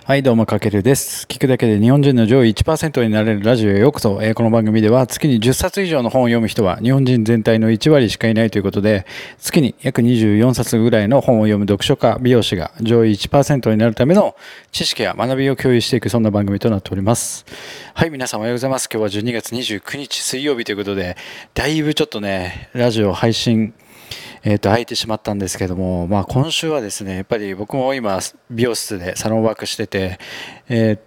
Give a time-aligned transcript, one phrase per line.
[0.00, 1.26] はい、どうも、かけるです。
[1.28, 4.18] 聞くだけで日本人の上位1%になれるラジオへようこそ。
[4.20, 9.06] えーこの番組では月に10冊以上の本を読む人は日本人全体の1割しかいないということで、
[9.38, 14.34] 月に約24冊ぐらいの本を読む読書家、美容師が上位1%になるための
[14.72, 17.44] 知識や学びを共有していく、そんな番組となっております。
[17.94, 18.88] はい、皆さんおはようございます。
[18.92, 21.16] 今日は12月29日水曜日ということで、
[21.54, 23.72] だいぶちょっとね、ラジオ配信、
[24.44, 28.18] えー、と空いてしまったんですけども、まあ、今週はですねやっぱり僕も今
[28.50, 30.18] 美容室でサロンワークしてて、
[30.68, 30.98] えー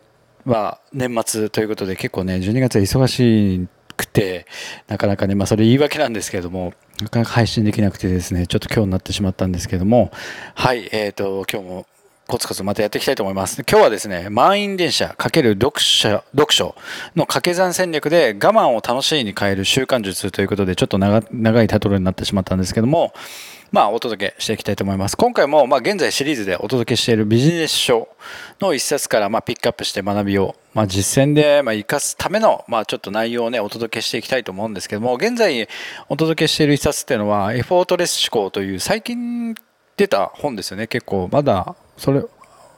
[0.46, 4.46] まあ、年末ということで結構ね12月は忙しくて
[4.88, 10.12] なかなかね、まあ、それ言い訳なんですけどもなかなか配信できなくてですねちょっと今日になってしまったんですけども
[10.54, 11.86] はいえー、と今日も
[12.28, 13.64] コツコツまたやっていきたいと思います。
[13.70, 16.76] 今日はですね、満員電車×読書読書
[17.16, 23.14] の掛け算戦略で我慢を楽しいに変える習慣術ということで、ちょっと長いタイトルになってしまったんですけども、
[23.72, 25.18] まあ、お届けしていきたいと思います。
[25.18, 28.08] 今回も、まあ、現在シリーズでお届けしているビジネス書
[28.60, 35.68] の一冊から、まあ、ピックアップして学びを、まあ、実践で、まあ、活かすための、まあ、ちょっと内容をね、お届けしていきたいと思うんですけども、現在
[36.10, 39.56] お届けしている一冊っていうのは、エフォートレス思考という最近
[39.98, 40.88] 出た本ですよね。
[40.88, 42.24] 結構、まだ、それ、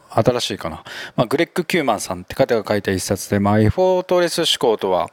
[0.10, 0.84] 新しいかな、
[1.16, 5.10] まあ、グレッグ・キューマンさんって方が書いた一冊で、まあ、エフォートレス思考とは、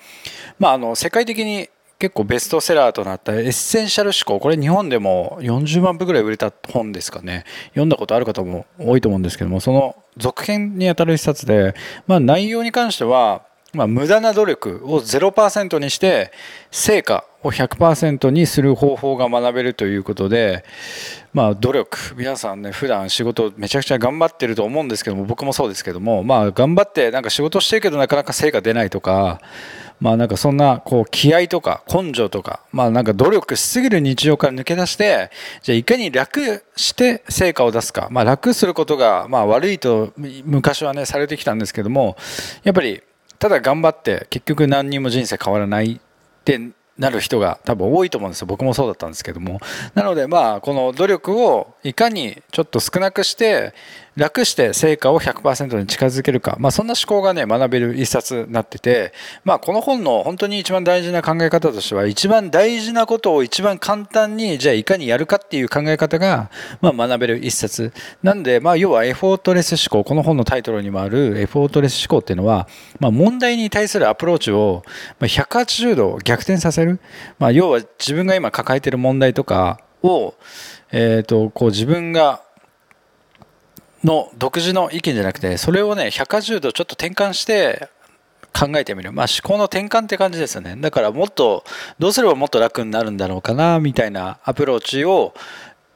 [0.59, 4.41] まあ、あの世界的に結構ベストセラーとなったエッセンシャル思考。
[4.41, 7.45] これ日本でも40万部ぐらい売れた本ですかね。
[7.69, 11.75] 読んだことある方も多いと思うんですけどもその続編にあたる一冊で、
[12.07, 13.43] まあ、内容に関しては
[13.75, 16.33] まあ、無駄な努力を0%にして
[16.71, 20.65] 成果を100%にする方法が学べるということで、
[21.33, 21.99] まあ、努力。
[22.17, 29.41] 皆さんね普段仕事めちゃくちゃ頑張ってると思うんですけども僕もそうですけども、まあ、頑張ってなんか仕事してるけどなかなか成果出ないとか、
[30.01, 35.31] まあ、なんかそんなこう気合とか根性とか、まあ、なんか努力しすぎる日常から抜け出して
[35.63, 40.13] じゃあいかに楽して成果を出すか、まあ、楽することがまあ悪いと
[40.45, 42.17] 昔はねされてきたんですけども
[42.63, 43.03] やっぱり
[43.45, 45.99] ただ頑張って結局何にも人生変わらないっ
[46.47, 46.59] て
[46.97, 48.47] なる人が多分多いと思うんですよ。
[48.47, 49.61] 僕もそうだったんですけども。
[49.93, 53.75] なのでまあこの努力をいかにちょっと少なくして
[54.17, 59.13] 楽して成果を100%に近づけるか、まあ、そんな思考がね学べる一冊になってて、
[59.45, 67.93] まあ、この本の本当に一番大事な考え方としては一番大事なことを一番簡単にじゃあいかにやるかっていう考え方が、まあ、学べる一冊
[68.23, 70.09] なんで、まあ、要はエフォートレス思考。
[70.09, 72.69] この本のタイトルにもあるエフォートレス思考っていうのは、
[73.01, 74.85] まあ、問題に対するアプローチを
[75.21, 77.01] 180度逆転させる、
[77.39, 80.35] まあ、要は自分が今抱えてる問題とかを、
[80.93, 82.43] えー、とこう自分が
[84.05, 87.89] の独自の意見じゃなくてそれをね180度ちょっと転換して
[88.53, 90.77] 考えてみる、まあ、思考の転換って感じですよね。
[90.79, 91.65] だからもっと
[91.99, 95.35] どうすればもっと楽になるんだろうかなみたいなアプローチを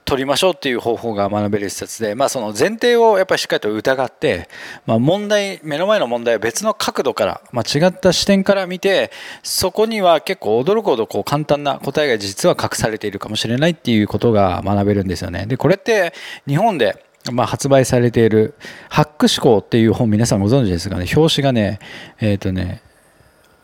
[0.09, 4.49] 取りましょうっていう方法が学べる一冊で、まあ、その前提をやっぱりしっかりと疑って、
[4.87, 9.11] まあ、問題目の前の問題を別の角度から、まあ、違った視点から見て
[9.43, 15.45] そこには結構驚くほどこう簡単な答えが実は隠されているかもしれないっていうことが学べるんですよね。
[15.45, 16.15] でこれって
[16.47, 18.55] 日本でまあ、発売されている
[18.89, 21.07] 「ハック思考」っていう本皆さんご存知ですがね？
[21.15, 21.79] 表紙がね
[22.21, 22.83] えっ、ー、とね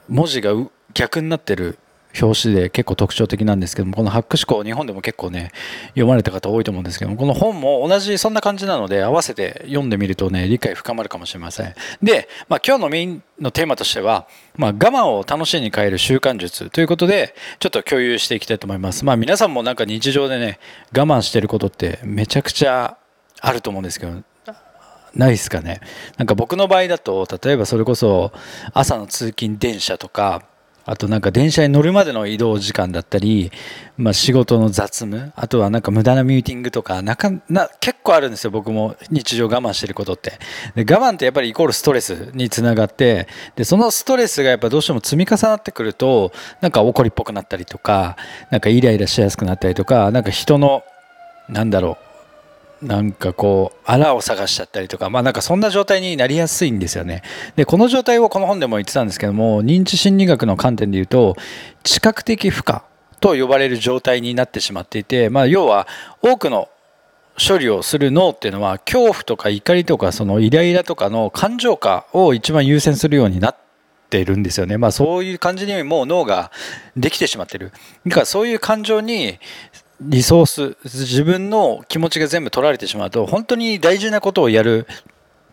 [0.09, 0.53] 文字が
[0.93, 1.79] 逆になってる
[2.21, 5.51] 表紙で結構特徴的なんですけどもこの「ハック思考」日本でも結構ね
[5.89, 11.75] 読まれた方多いと思うんですけどもこの本も同じそんな感じなので合わせて読んでみるとね理解深まるかもしれません。
[12.03, 19.05] で、まあ、今日のメインのテーマとしては、まあ、我慢を楽しいに変える習慣術ということでちょっと共有していきたいと思います。
[19.05, 20.61] まあ皆さんもなんか日常でね
[20.97, 22.97] 我慢してることってめちゃくちゃ
[23.45, 24.23] あると思うんですけど
[25.15, 25.81] ないですかね。
[26.17, 28.33] なんか僕の場合だと例えばそれこそ
[28.73, 30.43] 朝の通勤電車とか
[30.87, 33.51] あとなんか電車に乗るまでの移動時間だったり、
[33.97, 38.51] まあ、仕事の雑務あとはなんか無駄なミューティングとかなかな結構あるんですよ。
[38.51, 40.39] 僕も日常我慢してることって。
[40.75, 48.17] で我慢ってやっぱりイコールストレスにつながってでそのストレスがやっぱどうしても積み重なってくるとなんか怒りっぽくなったりとか
[48.51, 50.83] なんかイライラしやすくなったりとかなんか人の
[51.49, 52.14] なんだろう
[52.83, 57.23] なんかこう穴を探しちゃったりとかまあなんかそんな状態になりやすいんですよね。
[57.57, 61.37] でこの状態をこの本でも言ってたんですけども認知心理学の観点で言うと
[61.83, 62.81] 知覚的負荷
[63.21, 65.87] と呼ばれる状態になってしまっていてまあ要は
[66.21, 66.69] 多くの
[67.39, 73.57] 処理をする脳っていうのは恐怖とか怒りとかそのイライラとかの感情化を一番優先するようになっ
[74.11, 74.79] ているんですよね。
[74.79, 76.53] まあそういう感じにもう脳が
[76.97, 77.73] できてしまってる。
[78.07, 79.39] だからそういう感情に
[80.01, 84.87] リソース自分の気持ちが全部取られてしまうと本当に大事なことをやる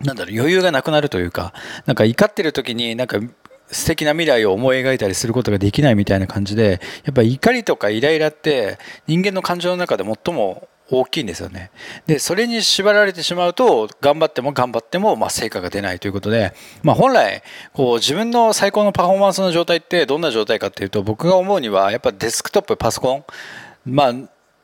[0.01, 1.53] なんだろう余裕がなくなるというか
[1.85, 3.19] なんか怒ってる時になんか
[3.67, 11.71] 素敵な未来を思い描いたりすることができないみたいな感じでやっぱり怒りとかイライラって人間の感情の中で最も大きいんですよね。
[12.05, 16.53] で、それに縛られてしまうと、頑張っても頑張っても、まあ、成果が出ないということで、
[16.83, 23.23] まあ、本来、こう、自分の最高のパフォーマンスの状態ってどんな状態かっていうと、僕が思うには、やっぱデスクトップ、パソコン、
[23.85, 24.13] まあ、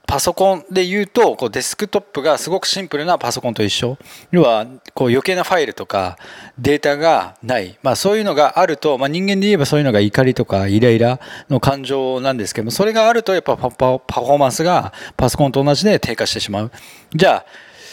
[0.07, 3.97] パソコンで言うとこうデスクトップがすごくシンプルなパソコンと一緒。
[4.31, 6.17] 要はこう余計なファイルとか
[6.57, 11.19] データがない、まあ、そういうのがあると、まあ、人間で言えばそういうのが怒りとかイライラ
[11.49, 16.71] の感情なんですけどもそれがあるとやっぱパフォーマンスがパソコンと同じで低下してしまう。
[17.13, 17.45] じゃあ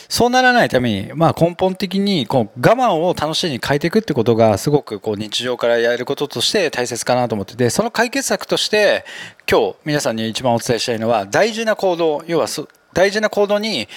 [0.08, 9.04] そうならないために、まあ、根本的にこう我慢を楽しいに変えていくってことがすごくこう日常からやることとして大切かなと思っててその解決策として
[9.50, 12.46] 今日皆さんに一番お伝えしたいのは大事な行動要は
[12.92, 13.88] 大事な行動に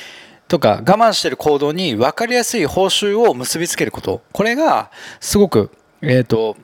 [0.47, 4.21] とか我慢している行動に分かりやすい報酬を結びつけること。
[4.31, 5.71] これがすごく、
[6.01, 6.55] えーと、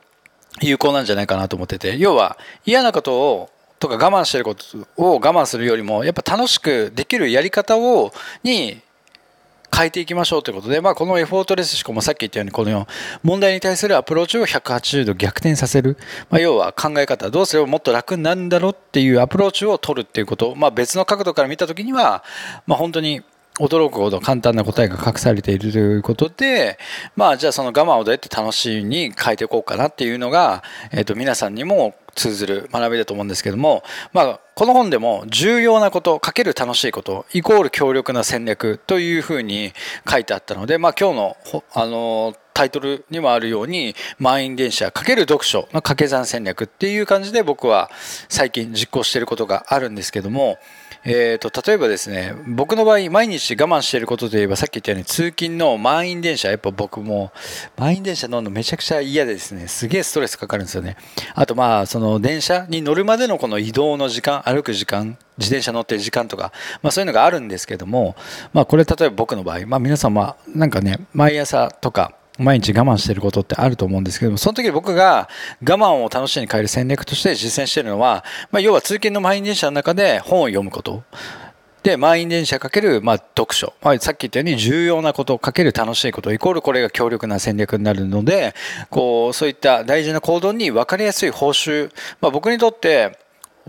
[0.62, 1.98] 有効なんじゃないかなと思ってて。
[1.98, 4.64] 要は嫌なことをとか我慢していること
[4.96, 8.12] を我慢するよりもやっぱ楽しくできるやり方を
[8.42, 8.80] に
[9.76, 12.86] 変えていきましょうということで、まあ、このエフォートレス思考もさっき言ったようにこの
[13.22, 15.96] 問題に対するアプローチを180度逆転させる、
[16.30, 22.22] まあ、要は考え方どうすればもっと楽になるんだろうっていうアプローチを取るっていうこと、まあ、別の角度から見た時には、
[22.66, 23.22] まあ、本当に
[23.60, 26.78] 驚くほど簡単な答えが隠されているということで、
[27.14, 39.72] まあ、じゃあその我慢をどうやって楽しいに変えていこうかなっていうのが、えっ、と、皆さんにも通ずる学びだと思うんですけども、まあ、この本でも重要なことかける楽しいことイコール強力な戦略というふうに
[40.08, 41.36] 書いてあったので、まあ、今日の
[41.74, 47.90] あのタイトルにもあるように満員電車かける読書の掛け算戦略っていう感じで僕は
[48.28, 50.58] 最近実行していることがあるんですけども
[51.06, 57.30] えーと、例えばですね僕の場合毎日我慢していることといえばさっき言ったように通勤の満員電車やっぱ僕も
[57.76, 60.96] 満員電車乗るのめちゃくちゃ嫌でですねすげえストレスかかるんですよね。
[61.34, 68.14] あとまあその電車に乗るまでのこの移動の時間歩く時間自転車乗ってる時間とか、まあ、そういうのがあるんですけども、
[68.52, 75.28] まあ、これ例えば僕の場合、まあ、皆さんまあなんかね毎朝とか毎日我慢してることってあると思うんですけども、その時僕が
[75.60, 81.04] 我慢を楽しいに変える戦略として実践しているのは、まあ、要は通勤の満員電車の中で本を読むこと。
[81.84, 83.74] で、満員電車かける、まあ、読書。
[83.82, 88.54] まあ、さっき言ったように重要なことかける楽しいこと、イコールこれが強力な戦略になるので、
[88.88, 91.92] こう、そういった大事な行動に分かりやすい報酬。
[92.22, 93.18] まあ、僕にとって、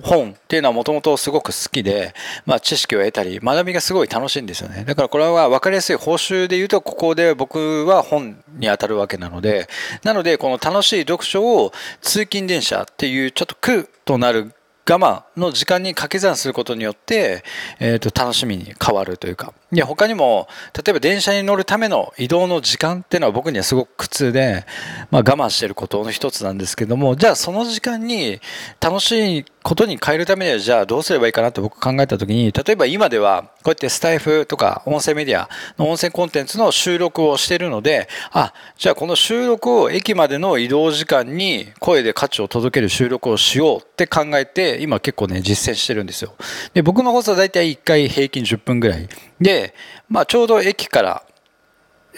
[0.02, 2.14] 本っていうのはもともとすごく好きで、
[2.46, 4.84] まあ、知識を得たり学びがすごい楽しいんですよね。
[4.86, 9.68] だからこれは分かりやすい報酬で言うとここで僕は本に当たるわけなので
[10.04, 11.72] なのでこの楽しい読書を
[12.02, 14.54] 通勤電車っていうちょっと苦となる
[14.88, 17.44] 我慢の時間に掛け算することによって、
[17.80, 24.66] えー、と楽しみに変わるというかいや他にも例えば電車に乗るための移動の時間っていうのは僕にはすごく苦痛で、
[25.12, 28.40] まあ、我慢していることの一つなんですけどもじゃあその時間に
[28.80, 46.34] 楽しいことに変えるためにはじゃあどうすればいいかなって僕考えた時に例えば今ではこうやってスタイフとか音声メディアの音声コンテンツの収録をしているのであじゃあこの収録を駅までの移動時間に声で価値を届ける収録をしようって考えて今結構ね実践してるんですよ。
[46.74, 49.10] で僕の放送は大体1回平均10分ぐらい。
[49.40, 49.65] で、
[50.10, 51.24] まあ、ちょうど駅から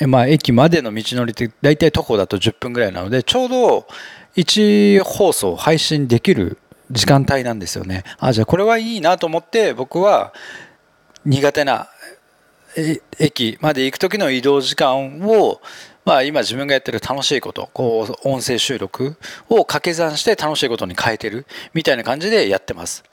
[0.06, 3.88] まあ、駅までの道のりって大体徒歩だと10分ぐらいなのでちょうど
[4.36, 6.60] 1放送配信できる
[6.92, 8.04] 時間帯なんですよね。
[8.20, 10.34] あじゃあこれはいいなと思って僕は
[11.26, 11.90] 苦手な
[13.18, 15.62] 駅まで行く時の移動時間を
[16.06, 19.18] まあ、今自分がやってる楽しいことこう音声収録
[19.50, 23.04] を掛け算して楽しいことに変えてるみたいな感じでやってます。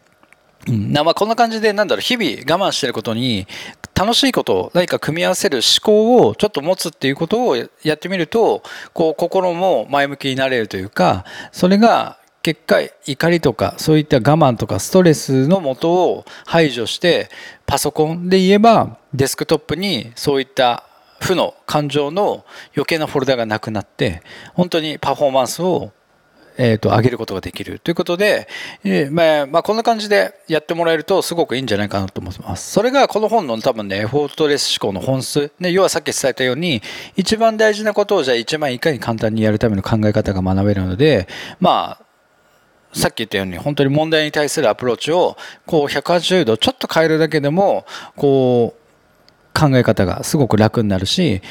[0.68, 3.48] うん、まあこんな感じでなんだろう日々我慢してることに
[3.94, 17.30] 楽しいことを何か組み合わせる思考をちょっと持つっていうことをやってみるとこう心も前向きになれるというかそれが結果怒りとかそういった我慢とかストレスのもとを排除して
[17.66, 20.84] パソコンで言えばデスクトップにそういった
[21.20, 22.44] 負の感情の
[22.76, 24.22] 余計なフォルダがなくなって
[24.52, 25.92] 本当にパフォーマンスを
[26.56, 28.48] えーと、上げることができるということで、
[28.84, 32.70] えー、まあ、まあ、こんな感じでやってもらえるとすごくいいんじゃないかなと思います。
[32.70, 35.52] それがこの本の多分ね、エフォートレス思考の本質。
[35.58, 36.82] ね、要はさっき伝えたように、
[37.16, 41.28] 一番大事なことをじゃあ一番いかに簡単にやるための考え方が学べるので、
[41.60, 42.04] まあ、
[42.94, 47.84] さっき言ったように本当に問題に対するアプローチをこう180度ちょっと変えるだけでも
[48.16, 51.42] こう考え方がすごく楽になるし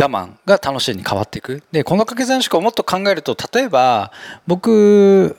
[0.00, 4.12] 我慢が楽しいに変わっていくでこの掛け算思考をもっと考えると例えば
[4.46, 5.36] 僕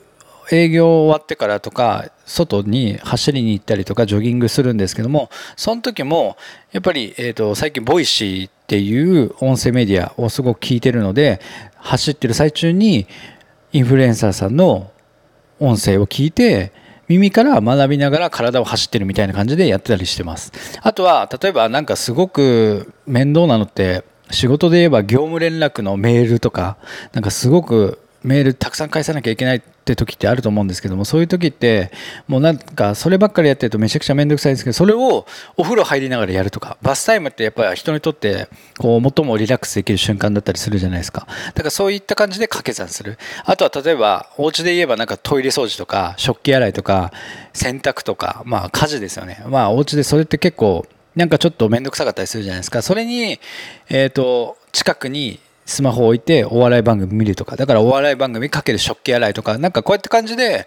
[0.50, 6.36] 営業終わってからとか外に走りに行ったりとかジョギングするんですけどもその時も
[6.72, 11.40] やっぱり、えーと最近 Voicy っていう音声メディアをすごく聞いてるので
[11.76, 13.06] 走ってる最中に
[13.72, 14.90] インフルエンサーさんの
[15.58, 16.72] 音声を聞いて
[17.08, 20.52] 耳から学びながら体を走ってるみたいな感じでやってたりしてます。
[20.82, 26.76] あとは、例えばなんかすごく面倒なのって、仕事で言えば業務連絡のメールとか、
[27.12, 31.92] なんかすごくメールたくさん返さなきゃいけないって時ってあると思うんですけどもそういう時って
[32.26, 41.28] もうなんかそればっかりやってるとめちゃくちゃ面倒くさいんですけどそれをお風呂入りながらやるとかバスタイムってやっぱり人にとってこう最もリラックスできる瞬間だったりするじゃないですか。
[41.46, 43.16] だからそういった感じで掛け算する。
[43.44, 47.12] あとは例えばお家で言えばなんかトイレ掃除とか食器洗いとか
[47.52, 49.44] 洗濯とかまあ家事ですよね。
[49.46, 50.84] まあお家でそれって結構
[51.16, 52.82] なんかちょっと面倒くさかったりするじゃないですか。
[52.82, 53.40] それに
[53.88, 60.66] えっ、ー、と近くにスマホを置いてお笑い番組見るとか、だからお笑い番組かける食器洗いとか、なんかこうやって感じで、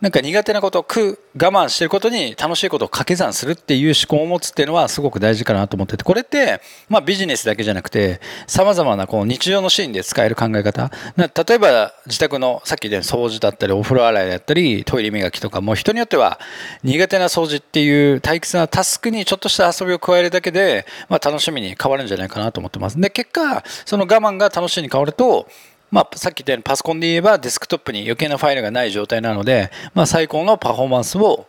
[0.00, 10.92] なんか苦手なことを食う、我慢してることに楽しいことを掛け算するっていう思考を持つっていうのはすごく大事かなと思ってて、これって、まあビジネスだけじゃなくて、様々なこう日常のシーンで使える考え方。
[11.16, 16.38] 例えば自宅のさっき言った掃除だったり、お風呂洗いだったり、トイレ磨きとか、もう人によっては
[16.84, 23.00] 苦手な掃除っていう退屈なタスクにちょっとした遊びを加えるだけで、まあ楽しみに変わるんじゃないかなと思ってます。
[23.00, 25.48] で、結果、その我慢が楽しいに変わると、
[25.90, 31.46] まあ、さっき言ったようにパソコンで言えばデスクトップに余計なファイルがない状態なので、まあ、最高のパフォーマンスを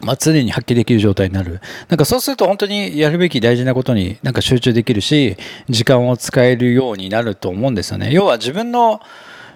[0.00, 1.60] まあ、常に発揮できる状態になる。
[1.88, 5.36] なんかそうすると本当にやるべき大事なことになんか集中できるし、
[5.68, 8.12] 時間を使えるようになると思うんですよね。
[8.12, 9.00] 要は自分の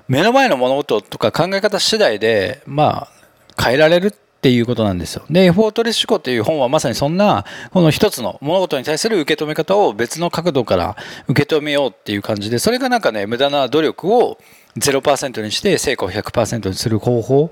[0.09, 3.09] 目の前の物事とか考え方次第で、ま
[3.57, 5.23] あ、変えられるっていうことなんですよ。
[5.31, 10.97] で、フォートレス思考っていう本はまさにそんな、この一つの物事に対する受け止め方を別の角度から
[11.29, 14.39] 受け止めようっていう感じで、それがなんかね、無駄な努力を
[14.79, 17.51] 0%にして成果を100%にする方法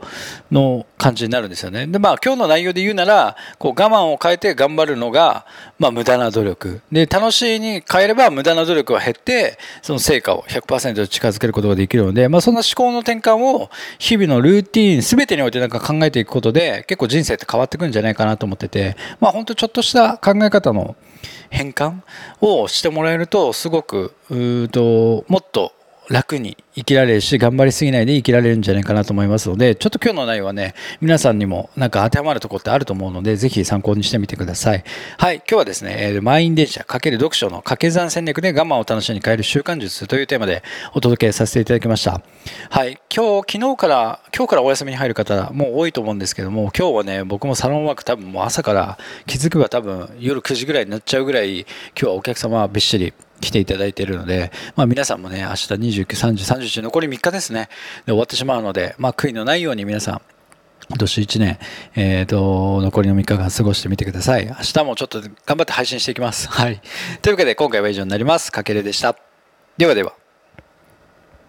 [0.51, 1.87] の感じになるんですよね。
[1.87, 5.45] で、まあ今日の内容で言うなら、こう我慢を変えて頑張るのが、
[5.79, 6.81] まあ無駄な努力。
[6.91, 20.97] で、楽しいに変えれば無駄な努力は減って、その成果を100%に近づけることができるので、まあそんな思考の転換を日々のルーティン全てにおいてなんか考えていくことで、結構人生って変わってくるんじゃないかなと思ってて、まあ本当ちょっとした考え方の
[21.51, 22.01] 変換
[22.41, 25.73] をしてもらえると、すごく、うと、もっと
[26.11, 34.83] 楽に生きられるし、頑張りすぎないで生きられるんじゃないかなと思いますので、ちょっと今日の内容はね、皆さんにもなんか当てはまるところってあると思うので、ぜひ参考にしてみてください。
[35.19, 40.65] はい、今日はですね、満員電車×読書の掛け算戦略で我慢を楽しみに変える習慣術というテーマで
[40.95, 42.21] お届けさせていただきました。
[42.71, 48.99] はい、今日、昨日から、今日からお休みに入る方も多いと思うんですけども、今日はね、僕もサロンワーク多分もう朝から
[49.29, 57.69] 気づけば多分夜9時ぐらいになっちゃうぐらい、今日はお客様はびっしり来ていただいているので、まあ、皆さんもね、明日29、30、31残り3日ですね、
[58.07, 60.21] で終わってしまうので、まあ、悔いのないように皆さん、
[60.89, 61.59] 今年1年、
[61.95, 64.47] えっ、ー、と、残りの3日間過ごしてみてください。
[64.47, 66.49] 明日もちょっと頑張って配信していきます。
[66.49, 66.81] はい。
[67.23, 68.51] というわけで、今回は以上になります。
[68.51, 69.17] かけれでした。
[69.79, 70.20] ではでは。